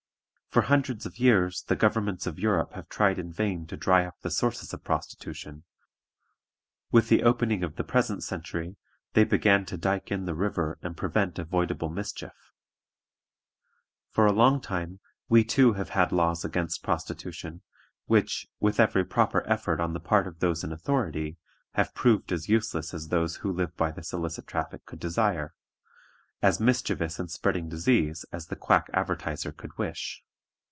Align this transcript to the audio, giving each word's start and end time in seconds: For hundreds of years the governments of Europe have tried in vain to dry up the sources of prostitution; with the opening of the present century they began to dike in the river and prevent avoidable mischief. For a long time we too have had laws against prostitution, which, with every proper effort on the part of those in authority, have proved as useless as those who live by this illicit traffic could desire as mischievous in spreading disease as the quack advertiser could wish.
For 0.51 0.63
hundreds 0.63 1.05
of 1.05 1.17
years 1.17 1.63
the 1.63 1.77
governments 1.77 2.27
of 2.27 2.37
Europe 2.37 2.73
have 2.73 2.89
tried 2.89 3.17
in 3.17 3.31
vain 3.31 3.65
to 3.67 3.77
dry 3.77 4.05
up 4.05 4.19
the 4.19 4.29
sources 4.29 4.73
of 4.73 4.83
prostitution; 4.83 5.63
with 6.91 7.07
the 7.07 7.23
opening 7.23 7.63
of 7.63 7.77
the 7.77 7.85
present 7.85 8.21
century 8.21 8.75
they 9.13 9.23
began 9.23 9.63
to 9.67 9.77
dike 9.77 10.11
in 10.11 10.25
the 10.25 10.35
river 10.35 10.77
and 10.81 10.97
prevent 10.97 11.39
avoidable 11.39 11.87
mischief. 11.87 12.33
For 14.09 14.25
a 14.25 14.33
long 14.33 14.59
time 14.59 14.99
we 15.29 15.45
too 15.45 15.71
have 15.71 15.87
had 15.91 16.11
laws 16.11 16.43
against 16.43 16.83
prostitution, 16.83 17.61
which, 18.07 18.45
with 18.59 18.77
every 18.77 19.05
proper 19.05 19.47
effort 19.49 19.79
on 19.79 19.93
the 19.93 20.01
part 20.01 20.27
of 20.27 20.39
those 20.39 20.65
in 20.65 20.73
authority, 20.73 21.37
have 21.75 21.95
proved 21.95 22.29
as 22.33 22.49
useless 22.49 22.93
as 22.93 23.07
those 23.07 23.37
who 23.37 23.53
live 23.53 23.77
by 23.77 23.89
this 23.89 24.11
illicit 24.11 24.47
traffic 24.47 24.85
could 24.85 24.99
desire 24.99 25.53
as 26.41 26.59
mischievous 26.59 27.19
in 27.21 27.29
spreading 27.29 27.69
disease 27.69 28.25
as 28.33 28.47
the 28.47 28.57
quack 28.57 28.89
advertiser 28.91 29.53
could 29.53 29.77
wish. 29.77 30.21